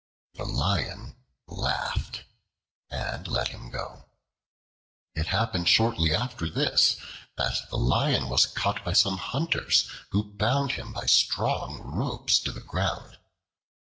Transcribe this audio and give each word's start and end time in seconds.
The 0.33 0.45
Lion 0.45 1.15
laughed 1.45 2.23
and 2.89 3.27
let 3.27 3.49
him 3.49 3.69
go. 3.69 4.05
It 5.13 5.27
happened 5.27 5.69
shortly 5.69 6.11
after 6.11 6.49
this 6.49 6.97
that 7.37 7.69
the 7.69 7.77
Lion 7.77 8.27
was 8.27 8.47
caught 8.47 8.83
by 8.83 8.93
some 8.93 9.17
hunters, 9.19 9.87
who 10.09 10.23
bound 10.23 10.71
him 10.71 10.91
by 10.91 11.05
strong 11.05 11.81
ropes 11.83 12.39
to 12.39 12.51
the 12.51 12.61
ground. 12.61 13.19